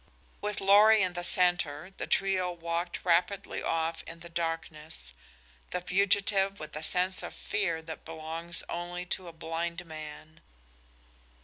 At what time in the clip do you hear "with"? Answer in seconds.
0.41-0.59, 6.59-6.71